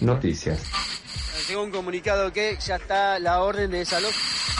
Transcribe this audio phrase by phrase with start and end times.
[0.00, 0.60] Noticias.
[1.46, 4.14] Tengo un comunicado que ya está la orden de desalojo.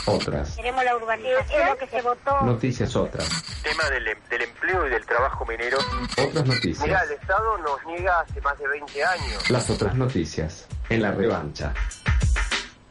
[0.07, 0.55] Otras.
[0.55, 2.41] Queremos la urbanización, lo que se votó.
[2.43, 3.29] Noticias otras.
[3.63, 5.79] tema del, em- del empleo y del trabajo minero.
[5.79, 7.03] Otras Mira, noticias.
[7.03, 9.51] el Estado nos niega hace más de 20 años.
[9.51, 10.67] Las otras noticias.
[10.89, 11.75] En la revancha.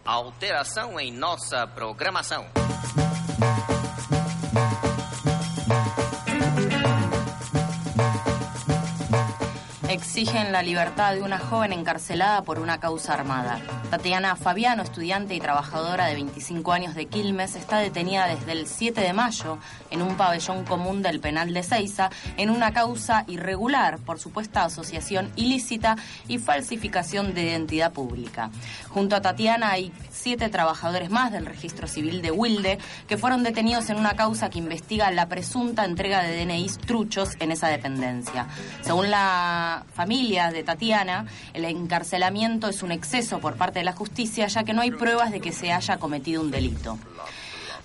[0.04, 2.46] Alteração em nossa programação.
[9.96, 13.62] Exigen la libertad de una joven encarcelada por una causa armada.
[13.90, 19.00] Tatiana Fabiano, estudiante y trabajadora de 25 años de Quilmes, está detenida desde el 7
[19.00, 19.58] de mayo
[19.92, 25.32] en un pabellón común del penal de Ceiza en una causa irregular por supuesta asociación
[25.38, 25.96] ilícita
[26.28, 28.50] y falsificación de identidad pública.
[28.90, 33.90] Junto a Tatiana hay siete trabajadores más del registro civil de Wilde que fueron detenidos
[33.90, 38.48] en una causa que investiga la presunta entrega de DNIs truchos en esa dependencia.
[38.82, 44.48] Según la familia de Tatiana, el encarcelamiento es un exceso por parte de la justicia
[44.48, 46.98] ya que no hay pruebas de que se haya cometido un delito.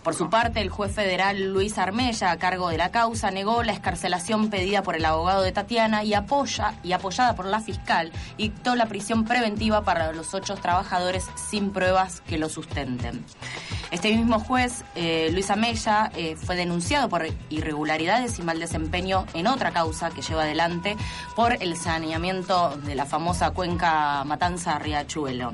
[0.03, 3.73] Por su parte, el juez federal Luis Armella, a cargo de la causa, negó la
[3.73, 8.77] escarcelación pedida por el abogado de Tatiana y apoya y apoyada por la fiscal, dictó
[8.77, 13.27] la prisión preventiva para los ocho trabajadores sin pruebas que lo sustenten.
[13.91, 19.48] Este mismo juez, eh, Luis Amella, eh, fue denunciado por irregularidades y mal desempeño en
[19.48, 20.96] otra causa que lleva adelante
[21.34, 25.52] por el saneamiento de la famosa cuenca Matanza-Riachuelo.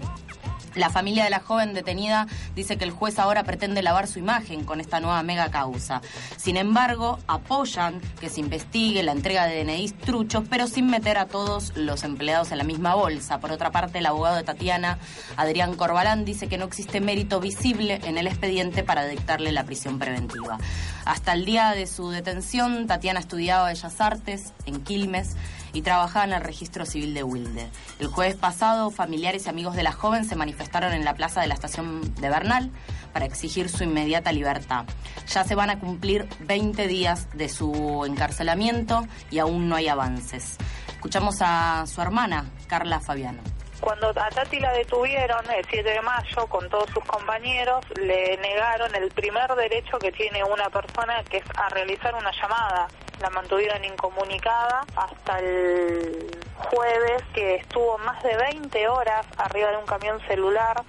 [0.76, 4.64] La familia de la joven detenida dice que el juez ahora pretende lavar su imagen
[4.64, 6.02] con esta nueva mega causa.
[6.36, 11.26] Sin embargo, apoyan que se investigue la entrega de DNIs truchos, pero sin meter a
[11.26, 13.40] todos los empleados en la misma bolsa.
[13.40, 14.98] Por otra parte, el abogado de Tatiana,
[15.38, 19.98] Adrián Corbalán, dice que no existe mérito visible en el expediente para dictarle la prisión
[19.98, 20.58] preventiva.
[21.06, 25.36] Hasta el día de su detención, Tatiana estudiaba Bellas Artes en Quilmes
[25.76, 27.68] y trabajaba en el registro civil de Wilde.
[27.98, 31.48] El jueves pasado, familiares y amigos de la joven se manifestaron en la plaza de
[31.48, 32.70] la estación de Bernal
[33.12, 34.86] para exigir su inmediata libertad.
[35.28, 40.56] Ya se van a cumplir 20 días de su encarcelamiento y aún no hay avances.
[40.88, 43.42] Escuchamos a su hermana, Carla Fabiano.
[43.80, 48.94] Cuando a Tati la detuvieron el 7 de mayo con todos sus compañeros, le negaron
[48.94, 52.88] el primer derecho que tiene una persona, que es a realizar una llamada.
[53.20, 59.86] La mantuvieron incomunicada hasta el jueves, que estuvo más de 20 horas arriba de un
[59.86, 60.82] camión celular,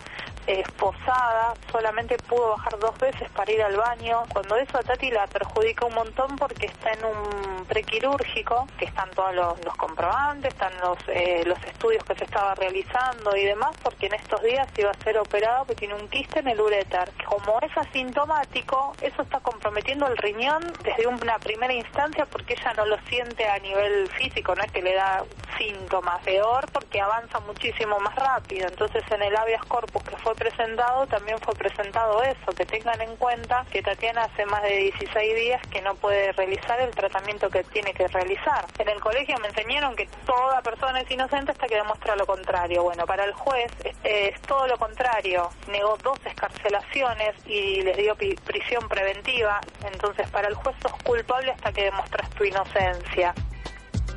[0.47, 4.23] esposada, solamente pudo bajar dos veces para ir al baño.
[4.31, 9.09] Cuando eso a Tati la perjudica un montón porque está en un prequirúrgico, que están
[9.11, 14.07] todos los, comprobantes, están los, eh, los estudios que se estaba realizando y demás, porque
[14.07, 17.11] en estos días iba a ser operado que tiene un quiste en el uréter.
[17.25, 22.85] Como es asintomático, eso está comprometiendo el riñón desde una primera instancia porque ella no
[22.85, 25.23] lo siente a nivel físico, no es que le da
[25.57, 26.21] síntomas.
[26.23, 28.67] Peor porque avanza muchísimo más rápido.
[28.67, 33.15] Entonces en el habeas corpus que fue presentado también fue presentado eso, que tengan en
[33.17, 37.63] cuenta que Tatiana hace más de 16 días que no puede realizar el tratamiento que
[37.65, 38.65] tiene que realizar.
[38.77, 42.83] En el colegio me enseñaron que toda persona es inocente hasta que demuestra lo contrario.
[42.83, 45.49] Bueno, para el juez es, es todo lo contrario.
[45.69, 49.59] Negó dos escarcelaciones y les dio prisión preventiva.
[49.91, 53.33] Entonces para el juez sos culpable hasta que demuestras tu inocencia.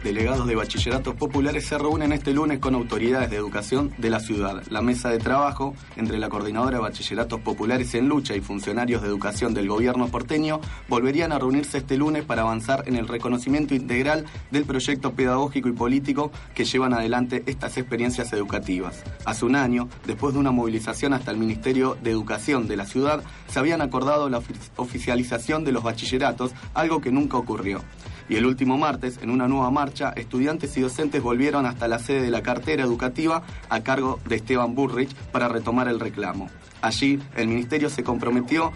[0.05, 4.63] Delegados de bachilleratos populares se reúnen este lunes con autoridades de educación de la ciudad.
[4.71, 9.09] La mesa de trabajo entre la coordinadora de bachilleratos populares en lucha y funcionarios de
[9.09, 14.25] educación del gobierno porteño volverían a reunirse este lunes para avanzar en el reconocimiento integral
[14.51, 19.03] del proyecto pedagógico y político que llevan adelante estas experiencias educativas.
[19.27, 23.23] Hace un año, después de una movilización hasta el Ministerio de Educación de la ciudad,
[23.49, 27.83] se habían acordado la ofi- oficialización de los bachilleratos, algo que nunca ocurrió.
[28.31, 32.23] Y el último martes, en una nueva marcha, estudiantes y docentes volvieron hasta la sede
[32.23, 36.49] de la cartera educativa a cargo de Esteban Burrich para retomar el reclamo.
[36.81, 38.73] Allí, el ministerio se comprometió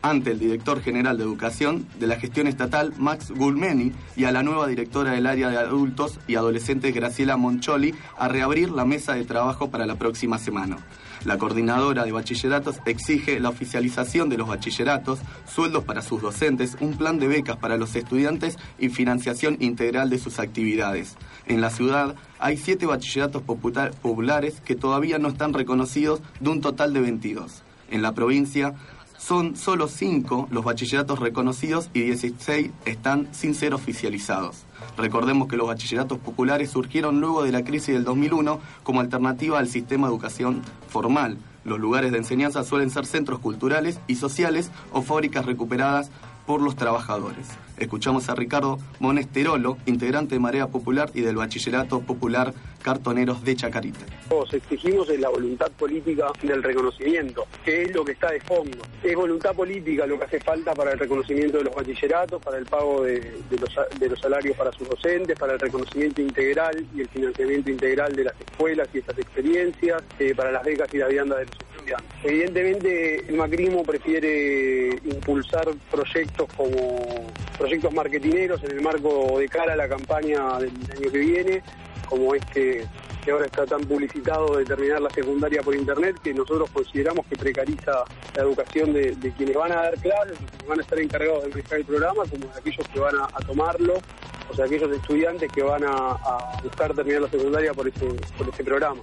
[0.00, 4.42] ante el director general de educación de la gestión estatal, Max Gulmeni, y a la
[4.42, 9.24] nueva directora del área de adultos y adolescentes, Graciela Moncholi, a reabrir la mesa de
[9.26, 10.78] trabajo para la próxima semana.
[11.24, 16.96] La coordinadora de bachilleratos exige la oficialización de los bachilleratos, sueldos para sus docentes, un
[16.96, 21.16] plan de becas para los estudiantes y financiación integral de sus actividades.
[21.46, 26.60] En la ciudad hay siete bachilleratos popular- populares que todavía no están reconocidos de un
[26.60, 27.62] total de 22.
[27.90, 28.74] En la provincia
[29.18, 34.64] son solo 5 los bachilleratos reconocidos y 16 están sin ser oficializados.
[34.96, 39.68] Recordemos que los bachilleratos populares surgieron luego de la crisis del 2001 como alternativa al
[39.68, 41.36] sistema de educación formal.
[41.64, 46.10] Los lugares de enseñanza suelen ser centros culturales y sociales o fábricas recuperadas
[46.46, 47.46] por los trabajadores.
[47.76, 54.00] Escuchamos a Ricardo Monesterolo, integrante de Marea Popular y del Bachillerato Popular cartoneros de Chacarita.
[54.30, 58.78] Nos exigimos la voluntad política del reconocimiento, que es lo que está de fondo.
[59.02, 62.66] Es voluntad política lo que hace falta para el reconocimiento de los bachilleratos, para el
[62.66, 68.14] pago de, los, salarios para sus docentes, para el reconocimiento integral y el financiamiento integral
[68.14, 71.54] de las escuelas y estas experiencias, eh, para las becas y la vianda de los
[71.54, 72.08] estudiantes.
[72.24, 77.26] Evidentemente el macrismo prefiere impulsar proyectos como
[77.56, 81.62] proyectos marketineros en el marco de cara a la campaña del año que viene,
[82.08, 82.86] como este
[83.24, 87.36] que ahora está tan publicitado de terminar la secundaria por internet, que nosotros consideramos que
[87.36, 91.48] precariza la educación de, quienes van a dar clases, quienes van a estar encargados de
[91.50, 93.94] manejar el programa, como de aquellos que van a, tomarlo,
[94.50, 96.16] o sea, aquellos estudiantes que van a,
[96.62, 98.06] buscar terminar la secundaria por ese,
[98.36, 99.02] por ese programa.